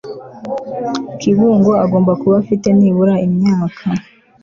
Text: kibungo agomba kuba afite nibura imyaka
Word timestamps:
kibungo 1.19 1.71
agomba 1.83 2.11
kuba 2.21 2.35
afite 2.43 2.67
nibura 2.77 3.13
imyaka 3.27 3.83